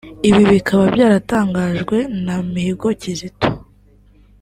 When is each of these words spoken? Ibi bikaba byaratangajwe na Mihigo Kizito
Ibi 0.29 0.43
bikaba 0.51 0.83
byaratangajwe 0.95 1.97
na 2.25 2.35
Mihigo 2.51 2.87
Kizito 3.01 3.47